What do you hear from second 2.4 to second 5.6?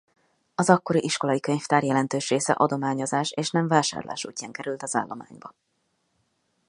adományozás és nem vásárlás útján került az állományba.